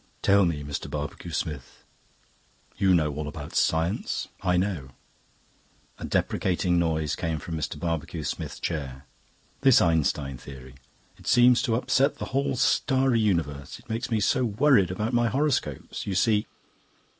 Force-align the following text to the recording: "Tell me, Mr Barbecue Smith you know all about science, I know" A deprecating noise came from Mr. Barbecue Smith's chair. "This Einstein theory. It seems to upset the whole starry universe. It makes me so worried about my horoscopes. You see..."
"Tell 0.23 0.45
me, 0.45 0.63
Mr 0.63 0.89
Barbecue 0.89 1.29
Smith 1.29 1.83
you 2.75 2.95
know 2.95 3.13
all 3.13 3.27
about 3.27 3.53
science, 3.53 4.29
I 4.41 4.57
know" 4.57 4.89
A 5.99 6.05
deprecating 6.05 6.79
noise 6.79 7.15
came 7.15 7.37
from 7.37 7.55
Mr. 7.55 7.79
Barbecue 7.79 8.23
Smith's 8.23 8.59
chair. 8.59 9.05
"This 9.59 9.79
Einstein 9.79 10.37
theory. 10.39 10.73
It 11.19 11.27
seems 11.27 11.61
to 11.61 11.75
upset 11.75 12.15
the 12.17 12.25
whole 12.33 12.55
starry 12.55 13.19
universe. 13.19 13.77
It 13.77 13.89
makes 13.91 14.09
me 14.09 14.19
so 14.19 14.43
worried 14.43 14.89
about 14.89 15.13
my 15.13 15.27
horoscopes. 15.27 16.07
You 16.07 16.15
see..." 16.15 16.47